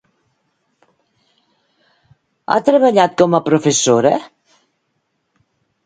Ha 2.51 2.57
treballat 2.73 3.17
com 3.23 3.39
a 3.41 3.45
professora? 3.53 4.17